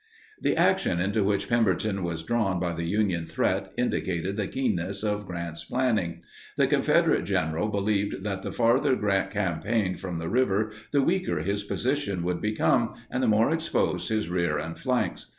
The 0.41 0.57
action 0.57 0.99
into 0.99 1.23
which 1.23 1.47
Pemberton 1.47 2.01
was 2.03 2.23
drawn 2.23 2.59
by 2.59 2.73
the 2.73 2.85
Union 2.87 3.27
threat 3.27 3.71
indicated 3.77 4.35
the 4.35 4.47
keenness 4.47 5.03
of 5.03 5.27
Grant's 5.27 5.63
planning. 5.63 6.23
The 6.57 6.65
Confederate 6.65 7.21
general 7.23 7.67
believed 7.67 8.23
that 8.23 8.41
the 8.41 8.51
farther 8.51 8.95
Grant 8.95 9.29
campaigned 9.29 9.99
from 9.99 10.17
the 10.17 10.27
river 10.27 10.71
the 10.91 11.03
weaker 11.03 11.41
his 11.41 11.61
position 11.61 12.23
would 12.23 12.41
become 12.41 12.95
and 13.11 13.21
the 13.21 13.27
more 13.27 13.51
exposed 13.51 14.09
his 14.09 14.27
rear 14.27 14.57
and 14.57 14.75
flanks. 14.79 15.27